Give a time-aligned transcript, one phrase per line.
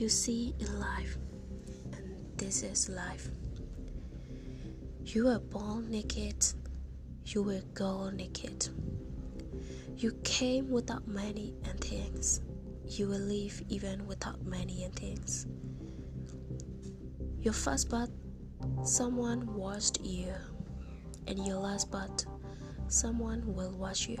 [0.00, 1.16] you see in life,
[1.92, 3.28] and this is life.
[5.04, 6.44] You were born naked,
[7.24, 8.68] you will go naked.
[9.96, 12.40] You came without money and things,
[12.86, 15.46] you will leave even without money and things.
[17.40, 18.10] Your first birth,
[18.84, 20.32] someone washed you,
[21.26, 22.26] and your last birth,
[22.88, 24.18] someone will wash you.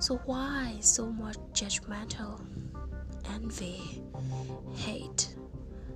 [0.00, 2.40] So why so much judgmental,
[3.32, 4.02] envy,
[4.74, 5.34] hate,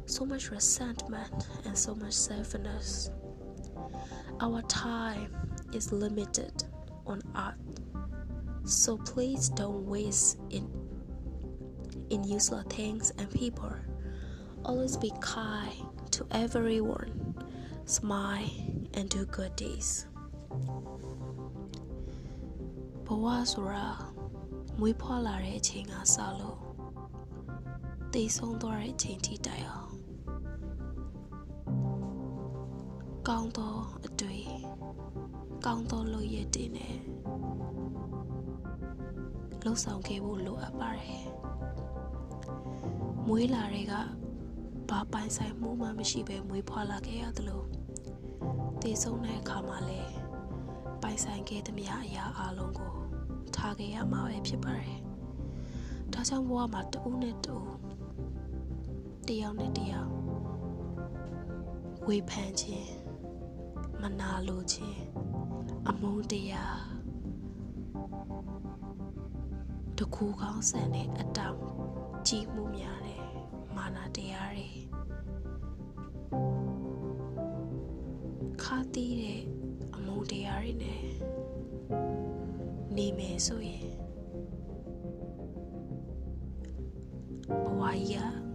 [0.07, 3.11] so much resentment, and so much selfishness.
[4.41, 5.37] Our time
[5.73, 6.65] is limited
[7.07, 7.81] on earth,
[8.65, 10.69] so please don't waste in
[12.11, 13.73] in useless things and people.
[14.65, 15.73] Always be kind
[16.13, 17.35] to everyone,
[17.85, 18.49] smile,
[18.95, 20.07] and do good deeds.
[23.05, 23.97] Bawasura,
[24.79, 25.61] muy polare
[26.01, 26.68] asalo.
[28.15, 29.93] တဲ့အချိန်ကစလို့တည်ဆုံးသွားတဲ့အချိန်ထိတိုင်အောင်
[33.29, 34.45] ကောင်းသောအတွေ့
[35.67, 36.97] ကောင်းသောလုပ်ရည်တင်နဲ့
[39.63, 41.25] လှုပ်ဆောင်ခဲ့ဖို့လိုအပ်ပါတယ်
[43.27, 43.95] မွေးလာတဲ့က
[44.91, 47.63] ဘာပိုင်ဆိုင်မှုမှမရှိဘဲမွေးဖွားလာခဲ့ရသလို
[48.83, 50.13] တည်ဆုံးတဲ့အခါမှာလည်း
[51.03, 52.93] ပိုင်ဆိုင်ခဲ့သမျှအရာအလုံးကို
[53.57, 54.99] ထားခဲ့ရမှာပဲဖြစ်ပါတယ်။
[56.13, 57.88] ဒါကြောင့်ဘဝမှာတဦးနဲ့တဦး
[59.29, 60.13] တယောက်နဲ့တယောက်
[62.07, 62.93] ဝေဖန်ခြင်း
[64.03, 65.03] မနာလိုခြင်း
[65.89, 66.81] အမုန်းတရား
[69.99, 71.61] တကူကောင်းဆန်တဲ့အတောင်
[72.27, 73.23] ကြည်မှုများတဲ့
[73.77, 74.69] မာနာတရားတွေ
[78.63, 79.43] ခါတီးတဲ့
[79.95, 81.03] အမုန်းတရားတွေနဲ့
[82.97, 83.89] နေမယ်ဆိုရင်
[87.65, 88.48] ဘဝကြီးက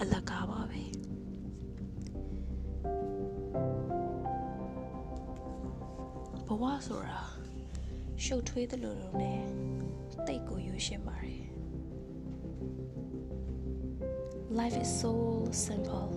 [0.00, 0.82] အလကားပါပဲ
[6.46, 7.20] ဘဝဆိုတာ
[8.24, 9.42] ရှုပ်ထွေးသလိုလိုနဲ့
[10.26, 11.44] တိတ်ကိုယူရှင်းပါတယ်
[14.58, 15.12] Life is so
[15.66, 16.10] simple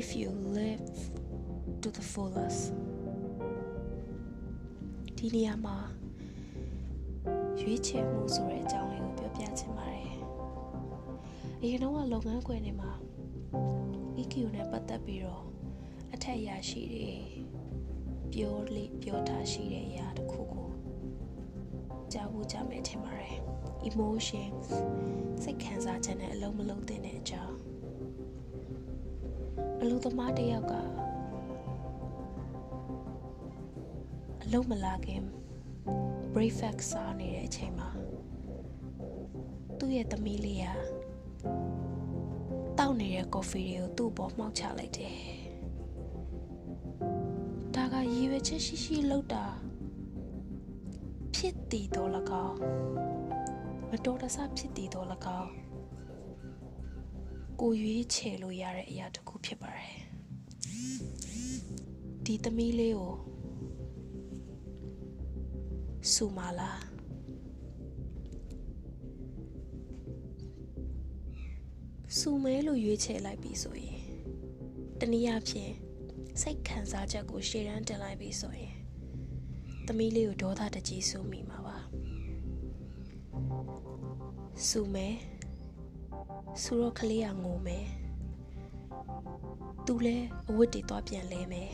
[0.00, 0.28] if you
[0.58, 0.88] live
[1.82, 2.62] to the fullest
[5.16, 5.78] ဒီနေရာမှာ
[7.60, 8.93] ရွေးချယ်မှုဆိုတဲ့အကြောင်း
[11.66, 12.92] အရင်တော့လုပ်ငန်းခွင်တွေမှာ
[14.20, 15.44] EQ နဲ့ပတ်သက်ပြီးတော့
[16.14, 17.08] အထက်ရရှိတွေ
[18.32, 20.68] ပြောလေပြောထားရှိတဲ့အရာတစ်ခုကို
[22.12, 23.36] ကြားဖို့ကြမယ်ထင်ပါတယ်။
[23.88, 24.66] emotions
[25.42, 27.56] စိတ်ခံစားချက်နဲ့အလုံးမလုံးတဲ့အကြောင်း
[29.80, 30.74] အလုပ်သမားတစ်ယောက်က
[34.42, 35.22] အလုံးမလာခင်
[36.34, 37.88] breakfast စားနေတဲ့အချိန်မှာ
[39.78, 40.68] သူ့ရဲ့သမီးလေးက
[42.78, 45.16] တောက်နေတဲ့ coffee တွေကိုသူ့ပေါ်မှောက်ချလိုက်တယ်။
[47.74, 49.44] ဒါကရည်ရွယ်ချက်ရှိရှိလုပ်တာ
[51.34, 52.54] ဖြစ်တည်တော့လကောက်
[53.90, 55.48] မတော်တဆဖြစ်တည်တော့လကောက်
[57.60, 59.96] ကိုရွေးချယ်လို့ရတဲ့အရာတစ်ခုဖြစ်ပါတယ်။
[62.24, 63.14] ဒီသမီးလေးကို
[66.12, 66.72] စူမာလာ
[72.26, 73.98] စူမဲလို့ရွေးချယ်လိုက်ပြီဆိုရင်
[75.00, 75.72] တနည်းအားဖြင့်
[76.40, 78.74] စိတ်ခံစားချက်ကိုရှေ့တန်းတင်လိုက်ပြီဆိုရင်
[79.86, 81.78] သမီးလေးကိုဒေါသတကြီးစူမိမှာပါ
[84.68, 85.08] စူမဲ
[86.62, 87.86] စူတော့ကလေးကငိုမယ်
[89.86, 90.16] သူလဲ
[90.48, 91.70] အဝတ်တွေသွားပြန်လဲမယ်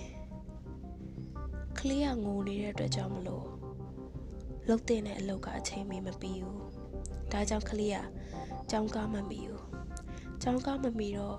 [1.79, 3.47] ကလေးကငိုနေတဲ့အတွက်ကြောင့်မလို့
[4.67, 6.63] လှုပ်တဲ့အလုပ်ကအချိန်မီမပြီးဘူး
[7.33, 7.99] ဒါကြောင့်ကလေးက
[8.71, 9.60] ကြောင်းကားမမီဘူး
[10.43, 11.39] ကြောင်းကားမမီတော့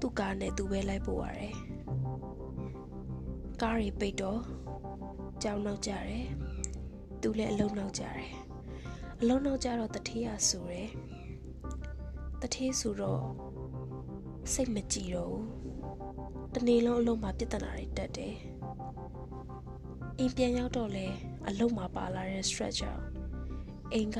[0.00, 1.54] သူ့ကားနဲ့သူပဲလိုက်ပို့ရတယ်
[3.62, 4.40] ကားတွေပိတ်တော့
[5.42, 6.26] ကြောင်းနောက်ကြတယ်
[7.20, 8.30] သူလည်းအလုံးနောက်ကြတယ်
[9.20, 10.88] အလုံးနောက်ကြတော့တထေးရဆူတယ်
[12.42, 13.22] တထေးဆူတော့
[14.52, 15.46] စိတ်မကြည်တော့ဘူး
[16.54, 18.34] တနေ့လုံးအလုံးမှာပြဿနာတွေတက်တယ်
[20.18, 21.06] အိမ်ပြန်ရောက်တော့လဲ
[21.48, 23.04] အလုံးမှာပါလာတဲ့ stress ကြောင့်
[23.92, 24.18] အိမ်က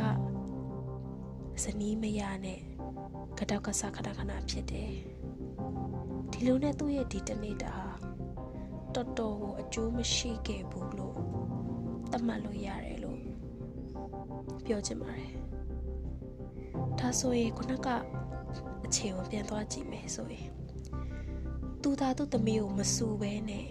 [1.63, 2.61] ဇနီးမရနဲ့
[3.39, 4.93] ကတောက်ကဆခဏခဏဖြစ်တယ်
[6.31, 7.75] ဒီလိုနဲ့သူ့ရဲ့ဒီတနေ့တာ
[8.95, 11.17] တော်တော်ကိုအကျိုးမရှိခဲ့ဘူးလို့
[12.11, 13.21] သတ်မှတ်လို့ရတယ်လို့
[14.65, 15.33] ပြောချင်ပါတယ်
[16.99, 17.89] ဒါဆိုရင်ခုနက
[18.85, 20.51] အချိန်ကိုပြန်သွားကြည့်မယ်ဆိုရင်
[21.83, 23.67] သူသာသူ့သမီးကိုမစူပဲနဲ့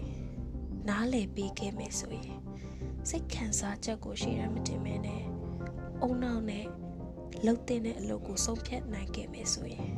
[0.88, 2.38] နားလည်ပေးခဲ့မယ်ဆိုရင်
[3.08, 5.22] စိတ်ခံစားချက်ကိုရှေ့ရမတင်မဲနဲ့
[6.02, 6.66] အုံနောက်နဲ့
[7.44, 9.92] လှုပ်တဲ့အလုပ်ကိုဆုံးဖြတ်နိုင်ခဲ့မယ်ဆိုရင်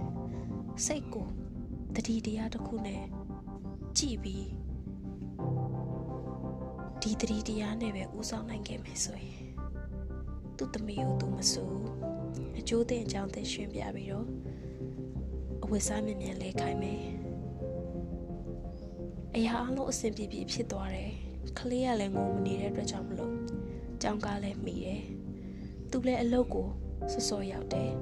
[0.87, 1.29] စိတ်ကို
[1.95, 3.05] တတိတရားတစ်ခုနဲ့
[3.99, 4.49] ကြည့်ပြီး
[7.03, 9.43] ဒီတတိတရားနဲ့ပဲဥဆောင်နိုင်ခဲ့မယ်ဆိုရင်
[10.57, 11.65] သူ့သမီးကိုသူမဆူ
[12.59, 14.27] အကျိုးတဲ့အကြောင်းသိရှင်းပြပြီးတော့
[15.65, 17.03] အဝတ်စားမြင်မြန်လဲခိုင်းမယ်
[19.37, 21.13] အရာအလုံးအဆင်ပြေပြေဖြစ်သွားတယ်
[21.59, 23.35] ကလေးကလည်းငိုမနေတဲ့အတွက်ကြောင့်မလို့
[24.03, 25.03] ကြောင်းကားလည်းမိတယ်
[25.91, 26.69] သူလည်းအလုပ်ကို
[27.13, 27.93] စောစောရောက်တယ်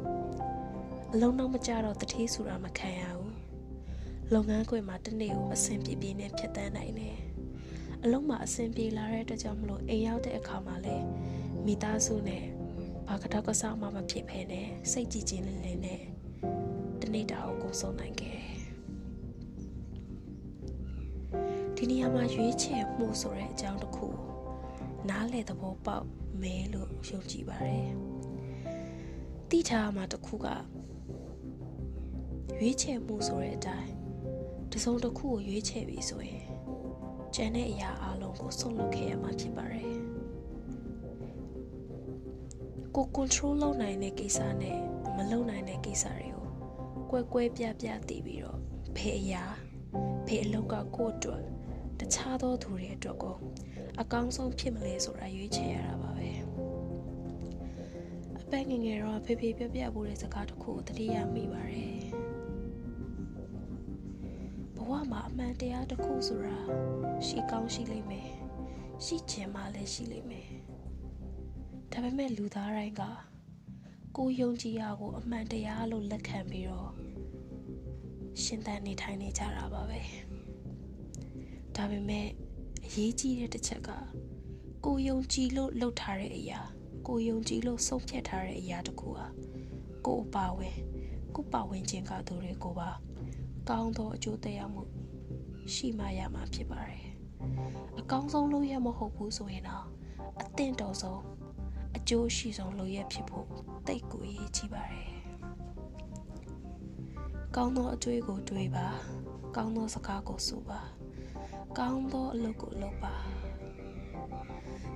[1.12, 3.34] အလုံးတော့မကြတော့တတိဆိုတာမခံရဘူး
[4.34, 7.16] လုပ်ငန်းခွင်မှာတနေ့ကိုအဆင်ပြေပြေနဲ့ဖြတ်တန်းနိုင်တယ်
[8.04, 11.06] အလုံးမှာအဆင်ပြေလာတဲ့အတွက်ကြောင့်မလို့အိမ်ရောက်တဲ့အခါမှာလည်း
[11.66, 12.44] မိသားစုနဲ့
[13.08, 14.60] ဘာကတော့ကစားမှမဖြစ်ဖ ೇನೆ
[14.90, 16.00] စိတ်ကြည်ခြင်းလေးလေးနဲ့
[17.00, 18.38] တနေ့တာကိုကုန်ဆုံးနိုင်ခဲ့
[21.76, 24.08] ဒီနေရာမှာရွေးချယ်မှုဆိုတဲ့အကြောင်းတစ်ခု
[25.08, 26.06] နားလေသဘောပေါက်
[26.42, 28.05] မဲလို့ယုံကြည်ပါတယ်
[29.50, 30.46] တိထားမှာတစ်ခုက
[32.58, 33.92] ရွေးချယ်မှုဆိုတဲ့အတိုင်း
[34.72, 36.46] တစုံတစ်ခုကိုရွေးချယ်ပြီဆိုရင်
[37.34, 39.92] ကျန်တဲ့အရာအလုံးကိုဆုံးလုပ်ခဲ့ရမှာဖြစ်ပါတယ်
[42.94, 44.78] ကို control လုပ်နိုင်တဲ့ကိစ္စနဲ့
[45.16, 46.46] မလုပ်နိုင်တဲ့ကိစ္စတွေကို
[47.10, 48.58] ကွဲကွဲပြားပြားသိပြီးတော့
[48.96, 49.44] ဘယ်အရာ
[50.26, 51.42] ဘယ်အလုပ်ကကိုယ့်အတွက်
[51.98, 53.36] တခြားသောသူတွေအတွက်ကို
[54.00, 56.45] အကောင်းဆုံးဖြစ်မလဲဆိုတာရွေးချယ်ရတာပါပဲ
[58.48, 62.04] အပန်းငငယ်တော့ဖေဖေပြပြဖို့တဲ့စကားတစ်ခုကိုတတိယမိပါတယ်
[64.76, 66.58] ဘဝမှာအမှန်တရားတစ်ခုဆိုတာ
[67.26, 68.30] ရှိကောင်းရှိလိမ့်မယ်
[69.04, 70.48] ရှိချင်မှလည်းရှိလိမ့်မယ်
[71.92, 73.02] ဒါပေမဲ့လူသားတိုင်းက
[74.16, 76.90] ကိုယုံကြည်ရကိုအမှန်တရားလို့လက်ခံပြီးတော့
[78.42, 80.00] ရှင်သန်နေထိုင်နေကြတာပါပဲ
[81.76, 82.26] ဒါပေမဲ့
[82.84, 83.90] အရေးကြီးတဲ့တစ်ချက်က
[84.84, 86.62] ကိုယုံကြည်လို့လှုပ်ထားတဲ့အရာ
[87.06, 89.26] ကိုယုံကြည်လို့ဆုံးဖြတ်ထားတဲ့အရာတခုဟာ
[90.06, 90.76] ကိုအပါဝင်
[91.36, 92.90] ကိုပါဝင်ခြင်းကသူတွေကိုပါ
[93.68, 94.82] ကောင်းသောအကျိုးသက်ရောက်မှု
[95.74, 97.06] ရှိမှရမှာဖြစ်ပါတယ်
[98.00, 99.86] အကောင်းဆုံးလုပ်ရမဟုတ်ဘူးဆိုရင်တော့
[100.42, 101.22] အသင့်တော်ဆုံး
[101.96, 103.46] အကျိုးရှိဆုံးလုပ်ရဖြစ်ဖို့
[103.86, 105.10] တိတ်ကိုရည်ကြီးပါတယ်
[107.56, 108.86] ကောင်းသောအတွေ့ကိုတွေးပါ
[109.56, 110.80] ကောင်းသောစကားကိုဆိုပါ
[111.78, 113.14] ကောင်းသောအလုပ်ကိုလုပ်ပါ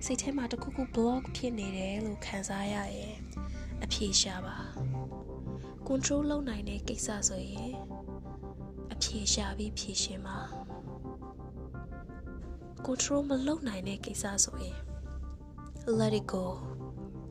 [0.04, 3.16] စိတ်ထဲမှာတခုခု block ဖြစ်နေတယ်လို့ခံစားရရင်
[3.84, 4.58] အဖြေရှာပါ
[5.88, 7.72] control လုပ်နိုင်တဲ့ကိစ္စဆိုရင်
[8.92, 10.38] အဖြေရှာပြီးဖြေရှင်းပါ
[12.86, 14.78] control မလုပ်နိုင်တဲ့ကိစ္စဆိုရင်
[15.98, 16.44] let it go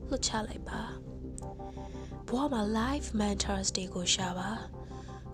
[0.08, 0.82] လွတ်ချလိုက်ပါ
[2.28, 4.50] ဘဝမှာ life mentors တွေကိုရှာပါ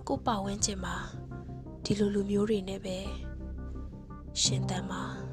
[0.08, 0.96] ကိုပတ်ဝန်းကျင်မှာ
[1.84, 2.98] ဒီလိုလူမျိုးတွေနဲ့ပဲ
[4.42, 5.25] ရှင်သန်မှာ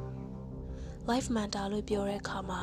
[1.09, 2.61] life mentor လို့ပြောတဲ့အခါမှာ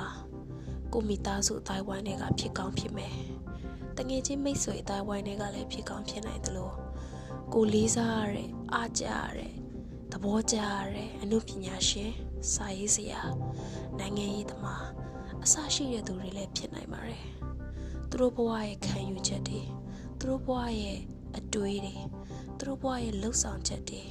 [0.92, 3.16] ကိုမိသားစုအတိုင်းဝိုင်းတွေကဖြစ်ကောင်းဖြစ်မယ်။
[3.96, 6.74] တငယ်ချင်းမိတ်ဆွေအတိုင်းဝိုင်းတွေကလည်းဖြစ်ကောင်းဖြစ်နိုင်တယ်လို့
[7.54, 9.52] ကိုလေးစားရတဲ့အားကြရတဲ့
[10.12, 12.12] သဘောကျရတဲ့အမှုပညာရှင်
[12.52, 13.20] စာရေးဆရာ
[13.98, 14.86] နိုင်ငံရေးသမား
[15.44, 17.24] အစရှိတဲ့သူတွေလည်းဖြစ်နိုင်ပါတယ်။
[18.10, 19.60] သူတို့ဘဝရဲ့ခံယူချက်တွေ
[20.18, 20.98] သူတို့ဘဝရဲ့
[21.36, 21.94] အတွေးတွေ
[22.58, 24.02] သူတို့ဘဝရဲ့လှုပ်ဆောင်ချက်တွေ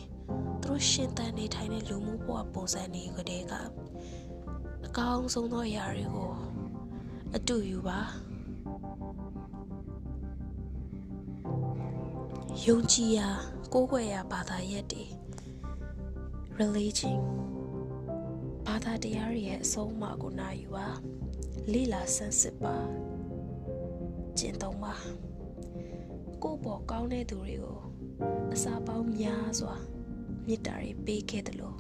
[0.62, 3.54] သူတို့ရှင်သန်နေထိုင်တဲ့လူမှုဘဝပုံစံတွေကတည်းက
[4.92, 6.32] အကောင်းဆုံးသောအရာတွေကို
[7.36, 8.00] အတူယူပါ
[12.66, 13.30] ယုံကြည်ရာ
[13.74, 15.06] ကိုးကွယ်ရာဘာသာရပ်တွေ
[16.60, 17.20] religion
[18.68, 20.88] ဘာသာတရားတွေရဲ့အဆုံးအမကိုနာယူပါ
[21.72, 22.78] လေ့လာဆန်းစစ်ပါ
[24.38, 24.94] ကျင့်သုံးပါ
[26.44, 27.80] ကိုယ့်ပေါ်ကောင်းတဲ့သူတွေကို
[28.54, 29.76] အစာပေါင်းများစွာ
[30.48, 31.78] မေတ္တာတွေပေးခဲ့တယ်လို့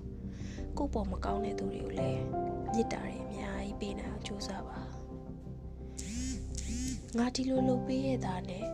[0.77, 4.79] ကိုယ့်ပေါ်မကောင်းတဲ့သူတွေကိုလည်း မေတ္တာတွေအများကြီးပေးနိုင်အောင်ကြိုးစားပါ
[7.17, 8.65] ငါဒီလိုလုပ်ပေးရတာနဲ့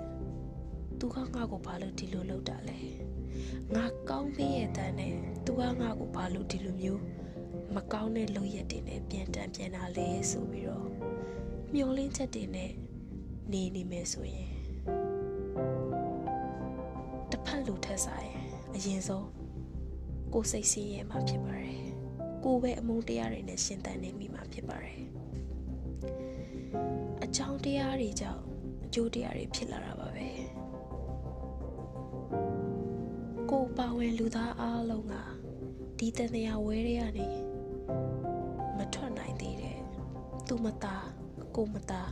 [1.00, 2.80] သူကငါ့ကိုဘာလို့ဒီလိုလုပ်တာလဲ
[3.76, 5.14] ငါကောင်းပေးရတဲ့နဲ့
[5.46, 7.02] သူကငါ့ကိုဘာလို့ဒီလိုမျိုး
[7.76, 10.88] မကောင်းတဲ့လုပ်ရက်တွေနဲ့ပြန်တန်ပြန်တာလဲဆိုပြီးတော့
[11.74, 12.72] မျောလင်းချက်တွေနဲ့
[13.52, 14.52] နေနေမယ်ဆိုရင်
[17.32, 18.32] တစ်ဖက်လူထက်ဆိုင်
[18.76, 19.28] အရင်ဆုံး
[20.34, 21.85] ကိုစိတ်ဆင်းရဲမှာဖြစ်ပါတယ်
[22.48, 25.00] ကိုပဲအမုန်းတရားတွေနဲ့ရှင်သန်နေမိမှာဖြစ်ပါတယ်
[27.24, 28.44] အကြောင်းတရားတွေကြောင့်
[28.86, 30.28] အကျိုးတရားတွေဖြစ်လာတာပါပဲ
[33.52, 35.14] ကိုပါဝင်လူသားအားလုံးက
[35.98, 37.28] ဒီတန်တရားဝဲတွေကနေ
[38.78, 39.78] မထွက်နိုင်သေးတဲ့
[40.48, 41.08] သူမသား
[41.56, 42.10] ကိုမသား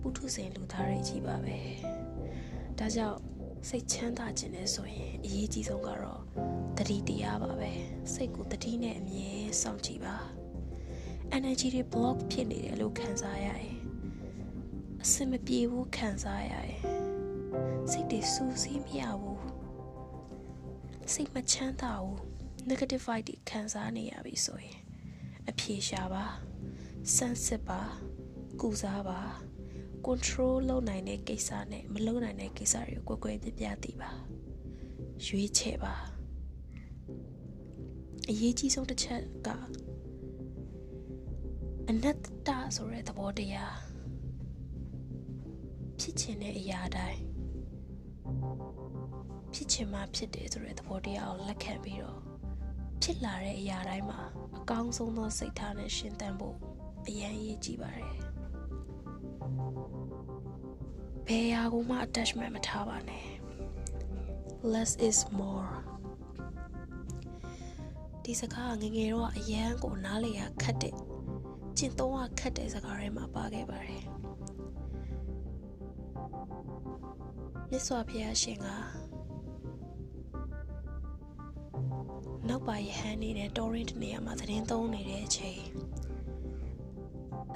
[0.00, 1.58] ပုထုဇဉ်လူသားတွေကြီးပါပဲ
[2.78, 3.18] ဒါကြောင့်
[3.68, 6.22] စိတ်ချမ်းသာခြင်းနဲ့ဆိုရင်အရေးကြီးဆုံးကတော့
[6.78, 7.72] တတိတရားပါပဲ
[8.12, 9.30] စိတ်ကိုတတိနဲ့အမြဲ
[9.62, 10.16] စောင့်ကြည့်ပါ
[11.36, 13.76] energy တွေ block ဖြစ်နေတယ်လို့ခံစားရရင်
[15.02, 16.80] အအဆင်မပြေဘူးခံစားရတယ်
[17.90, 19.42] စိတ်တွေစူးစီးမရဘူး
[21.12, 22.18] စိတ်မချမ်းသာဘူး
[22.70, 24.78] negative vibe တွေခံစားနေရပြီဆိုရင်
[25.48, 26.24] အဖြေရှာပါ
[27.14, 27.80] စမ်းစစ်ပါ
[28.60, 29.20] ကုစားပါ
[30.06, 34.10] control လုပ်နိုင်တဲ့ကိစ္စနဲ့မလုပ်နိုင်တဲ့ကိစ္စတွေကိုကွယ်ကွယ်ပြပြသိပါ
[35.26, 35.94] ရွေးချယ်ပါ
[38.30, 39.48] အရေးကြီးဆုံးတစ်ချက်က
[41.88, 43.76] အနတ္တဆိုတဲ့သဘောတရား
[46.00, 47.20] ဖြစ်ချင်တဲ့အရာတိုင်း
[49.54, 52.20] ဖြစ်ချင်မှဖြစ်တယ်ဆိုတဲ့သဘောတရားကိုလက်ခံပြီးတော့
[53.02, 54.20] ဖြစ်လာတဲ့အရာတိုင်းမှာ
[54.58, 56.56] အကောင်းဆုံးသောစိတ်ထားနဲ့ရှင်သန်ဖို့
[57.06, 58.25] အရန်ရေးကြည့်ပါတယ်
[61.26, 63.26] ဘယ်ရာကိုမှ attachment မထားပါနဲ့
[64.72, 65.70] less is more
[68.24, 70.94] ဒီစကားငငယ်တော့အရန်ကိုနားလေရခတ်တဲ့
[71.76, 74.04] ကျင့်သုံးရခတ်တဲ့စကားတွေမှာပါခဲ့ပါတယ်
[77.70, 78.66] မြတ်စွာဘုရားရှင်က
[82.48, 85.62] နောက်ပါယဟန်နေတဲ့တော်ရင်တနေရာမှာသတင်းသုံးနေတဲ့အချိန်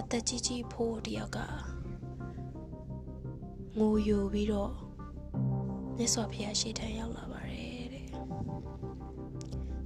[0.00, 1.40] အသက်ကြီးကြီးဖိုးတယောက်က
[3.78, 4.70] ငိုယိုပြီးတော့
[5.96, 8.06] မြတ်စွာဘုရားရှေ့ထံရောက်လာပါတယ်တဲ့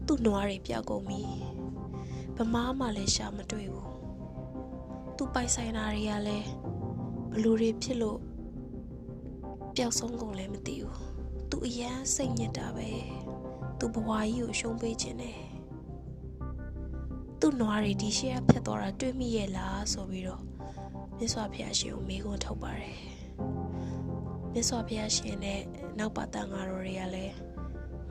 [0.06, 1.22] သူ့နွားတွေပြောက်ကုန်ပြီ
[2.36, 3.90] ဗမားမှလည်းရှာမတွေ့ဘူး
[5.16, 6.48] သူပိုင်ဆိုင်တာတွေကလည်း
[7.32, 8.18] ဘလူတွေဖြစ်လို့
[9.74, 10.98] ပျောက်ဆုံးကုန်လည်းမသိဘူး
[11.50, 12.88] သူအရန်စိတ်ညစ်တာပဲ
[13.78, 15.40] သူဘဝကြီးကိုရှုံးပေးခြင်းတယ်
[17.40, 20.42] သူ့နွားတွေဒီရှေ့ကဖြတ်သွားတာတွေ့မိရဲ့လားဆိုပြီးတော့
[21.16, 23.13] မြတ်စွာဘုရားရှင်ကိုမေးခွန်းထုတ်ပါတယ်
[24.56, 25.62] မြတ်စွာဘုရားရှင်နဲ့
[25.98, 27.34] နောက်ပါတန်ဃာတော်တွေကလည်း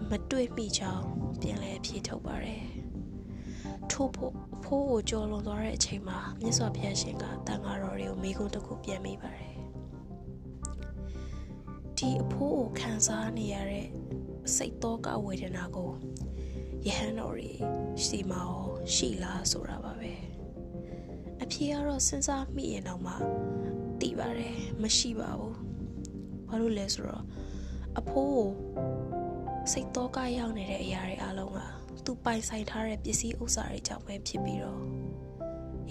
[0.10, 1.06] မတွေ့မိချောင်း
[1.42, 2.66] ပြန်လဲအဖြေထုတ်ပါတယ်
[3.92, 9.56] ထို့ဖို့အဖိုးကိုကြော်လွန်သွားတဲ့အချိန်မှာမြတ်စွာဘုရားရှင်ကတန်ဃာတော်တွေကိုမိကုန်းတစ်ခုပြန်မိပါတယ်
[11.98, 13.88] ဒီအဖိုးကိုခံစားနေရတဲ့
[14.56, 15.92] စိတ်တော့ကဝေဒနာကို
[16.86, 17.52] ယဟန်တော်တွေ
[18.04, 18.64] ရှိမအောင်
[18.96, 20.14] ရှိလားဆိုတာပါပဲ
[21.42, 23.14] အဖြေကတော့စဉ်းစားမိရင်တော့မှ
[24.02, 25.63] သိပါတယ်မရှိပါဘူး
[26.54, 27.24] ဘာလို့လဲဆိုတော့
[28.00, 28.50] အဖိုးကို
[29.72, 31.60] စိတ်တော့ကရောက်နေတဲ့အရာတွေအလုံးက
[32.06, 34.82] သူပိုင်ဆိုင်ထားတဲ့ပစ္စည်းဥစ္စာတွေကြောင့်ပဲဖြစ်ပြီးတော့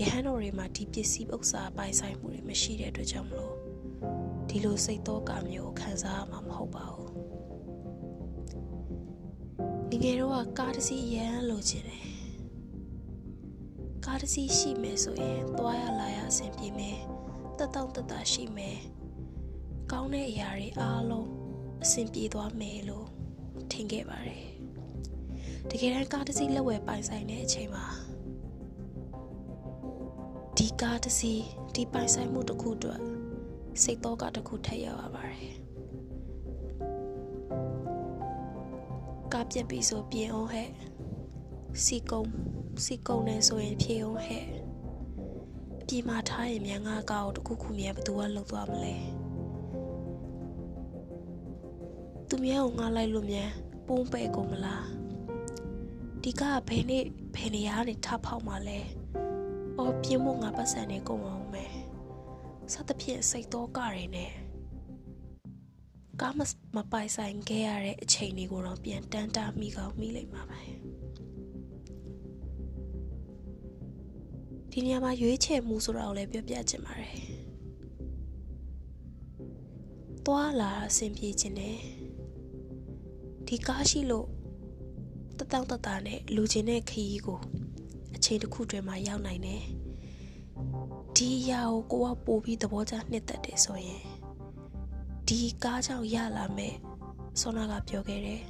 [0.00, 3.54] ယဟန်တော်တွေမှာဒီပစ္စည်းဥစ္စာပိုင်ဆိုင်မှုတွေမရှိတဲ့အတွက်ကြောင့်မလို့
[4.48, 7.10] ဒီလိုစိတ်တော့ကမျိုးခံစားရမှာမဟုတ်ပါဘူး
[9.90, 12.04] ငငယ်တော့ကားတစ်စီးရမ်းလိုချင်တယ်
[14.06, 16.98] ကားတစ်စီးရှိမယ်ဆိုရင်သွားရလာရအဆင်ပြေမယ်
[17.58, 18.78] တက်တောင့်တက်တာရှိမယ်
[19.92, 21.28] ကောင်းတဲ့အရာတွေအားလုံး
[21.82, 23.06] အဆင်ပြေသွားမယ်လို့
[23.72, 24.44] ထင်ခဲ့ပါတယ်
[25.70, 27.86] တကယ်တမ်းကားတစ်စီးလက်ဝယ်ပိုင်ဆိုင်တဲ့အချိန်မှာ
[30.56, 31.42] ဒီကားတစ်စီး
[31.74, 33.00] ဒီပိုင်ဆိုင်မှုတစ်ခုအတွက်
[33.82, 35.54] စိတ်တော့ကတစ်ခုထည့်ရပါပါတယ်
[39.32, 40.68] ကားပြက်ပြီဆိုပြင်အောင်ဟဲ့
[41.84, 42.24] စီကုံ
[42.84, 44.44] စီကုံနေဆိုရင်ဖြေအောင်ဟဲ့
[45.80, 48.96] အပြင်မှာထားရင်မြန်ငါကောက်တခုခုမြန်ဘသူကလှုပ်သွားမလဲ
[52.34, 53.50] သူမြန်ကိုငါလိုက်လို့မြန်
[53.86, 54.86] ပုံးပဲ့ကုန်မလား
[56.22, 58.80] ဒီကဘယ်နေ့ဘယ်နေရာနေထဖောက်มาလဲ
[59.78, 61.74] အော်ပြင်းမို့ငါပတ်စံနေကုန်အောင်မယ်
[62.72, 64.32] စသဖြင့်စိတ်တော့ကတွေနဲ့
[66.20, 66.40] ကားမ
[66.76, 70.60] မပိုင်ဆိုင်ခဲ့ရတဲ့အချိန်တွေကိုတော့ပြန်တန်းတာမိကောင်းမိလိမ့်မှာပဲ
[74.70, 77.16] ဒီနေရာမှာရွေးချယ်မှုဆိုတာကိုလည်းပြောပြချင်ပါတယ်
[80.26, 82.01] သွားလာအဆင်ပြေခြင်းနဲ့
[83.54, 84.28] ဒီကားရှိလို့
[85.38, 87.40] တတောင့်တတနဲ့လူချင်းတဲ့ခရီးကို
[88.14, 89.62] အချိန်တစ်ခုတွင်မှရောက်နိုင်တယ်
[91.16, 91.60] ဒီအရာ
[91.92, 94.02] ကိုကိုကပို့ပြီးသဘောကျနှစ်သက်တယ်ဆိုရင်
[95.28, 96.74] ဒီကားကြောင့်ရလာမဲ့
[97.40, 98.42] ဆောနာကပြောခဲ့တယ်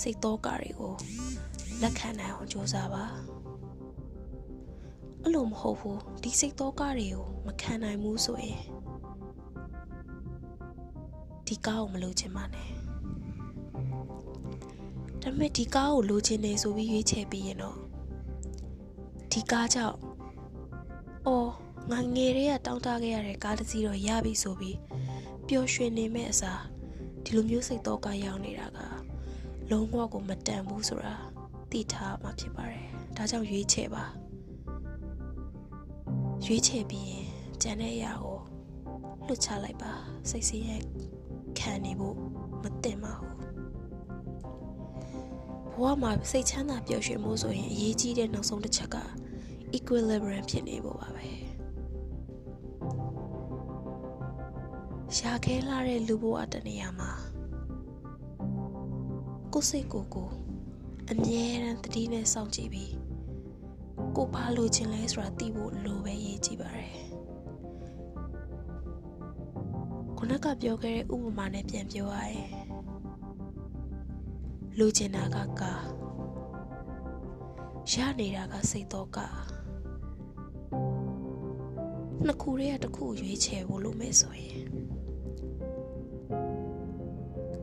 [0.00, 0.94] စိတ်တော့ကားတွေကို
[1.82, 3.04] လက်ခံနိုင်အောင်ကြိုးစားပါ
[5.22, 8.60] အဲ့လိုမဟုတ်ဘူးဒီစိတ်တော့ကားတွေကိုမခံနိုင်ဘူးဆိုရင်
[11.46, 12.77] ဒီကားကိုမလိုချင်ပါနဲ့
[15.28, 17.76] ဒါပေမဲ့ဒီကားကိုလိုချင်နေဆိုပြီးရွေးချယ်ပြီးရင်တော့
[19.32, 19.96] ဒီကားကြောင့်
[21.26, 21.50] အော်
[21.90, 24.76] ငါငယ်တည်းကတောင်းတခဲ့ရတဲ့ကားတစ်စီးတော့ရပြီဆိုပြီး
[25.48, 26.62] ပျော်ရွှင်နေမဲ့အစား
[27.24, 28.78] ဒီလိုမျိုးစိတ်တော့ကရောက်နေတာက
[29.70, 31.16] လုံးဝကိုမတန်ဘူးဆိုတာ
[31.70, 34.04] သိထားမှဖြစ်ပါတယ်ဒါကြောင့်ရွေးချယ်ပါ
[36.44, 37.26] ရွေးချယ်ပြီးရင်
[37.62, 38.38] ကြံတဲ့အရာကို
[39.26, 39.92] လွတ်ချလိုက်ပါ
[40.30, 40.76] စိတ်ဆင်းရဲ
[41.58, 42.16] ခံနေဖို့
[42.62, 43.37] မတင်ပါဘူး
[45.78, 48.96] ဘဝမှာစိတ်ချမ်းသာပျော်ရွှင်မှုဆိုရင်အရေးကြီးတဲ့နောက်ဆုံးတစ်ချက်က
[49.76, 51.26] equilibrium ဖြစ်နေဖို့ပါပဲ
[55.16, 57.10] ရှာခဲလာတဲ့လူဘဝတနေရာမှာ
[59.52, 60.28] ကိုယ်စိတ်ကိုယ်ကို
[61.10, 62.92] အမြဲတမ်းတတိနဲ့စောင့်ကြည့်ပြီး
[64.16, 66.94] ကိုဘာလိုချင်လဲဆိုတာသိဖို့လိုပဲရေးကြည့်ပါတယ်
[70.16, 72.57] ခုနကပြောခဲ့တဲ့ဥပမာနဲ့ပြန်ပြောရရင်
[74.80, 75.72] လူချင်တာကကာ
[77.92, 79.18] ရနေတာကစိတ်တော့က
[82.24, 84.66] နှစ်ခုတည်းကတစ်ခုရွေးချယ်ဖို့လိုမယ်ဆိုရင်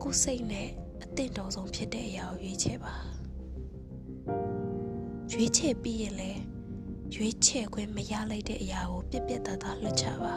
[0.02, 0.68] ကိုယ်စိတ်နဲ့
[1.02, 2.94] အသင့်တော်ဆုံးဖြစ်တဲ့အရာကိုရွေးချယ်ပါ
[5.32, 6.42] ရွေးချယ်ပြီးရင်လည်း
[7.14, 10.36] ရွေးချယ်ခွင့်မရလိုက်တဲ့အရာကိုပြက်ပြက်သားသားလွတ်ချပါ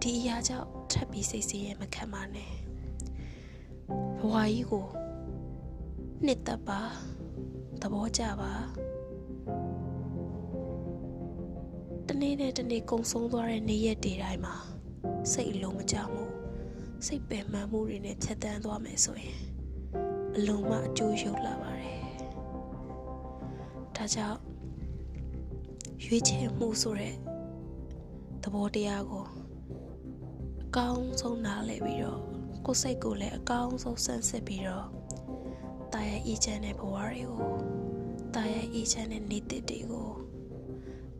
[0.00, 2.52] ဒီအရာကြောင့်ထပ်ပြီးစိတ်ဆင်းရဲမခံပါနဲ့
[4.18, 4.86] ဘဝကြီးကို
[6.26, 6.80] နှစ်သက်ပါ
[7.80, 8.52] သဘောကျပါ
[12.08, 14.56] တနေ့နဲ့တနေ့ကုံဆုံးသွားတဲ့နေ့ရက်တွေတိုင်းမှာ
[15.32, 16.24] စိတ်အလုံးမကြမှု
[17.06, 19.38] စိတ်ပင်ပန်းမှုတွေနဲ့ဖြတ်တန်းသွားမယ်ဆိုရင်
[20.36, 22.00] အလုံးမအကျိုးရုပ်လာပါတယ်
[23.96, 24.40] ဒါကြောင့်
[26.04, 27.16] ရွေးချယ်မှုဆိုတဲ့
[28.42, 29.26] သဘောတရားကို
[30.62, 32.20] အကောင်းဆုံးနားလည်ပြီးတော့
[32.66, 35.01] ကိုယ်စိတ်ကိုလည်းအကောင်းဆုံးစမ်းစစ်ပြီးတော့တာရဲ့
[36.26, 37.52] အေးချမ်းတဲ့ဘဝတွေကို
[38.34, 39.58] တာရဲ့အေးချမ်းတဲ့နေ့တွေ
[39.90, 40.08] ကို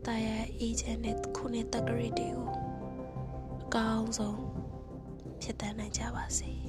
[0.05, 2.47] တာရဲ့အေးချမ်းတဲ့ခုနှစ်တက္ကရာတွေကို
[3.63, 4.39] အကောင်းဆုံး
[5.41, 6.51] ဖြစ်တတ်နိုင်ကြပါစေ။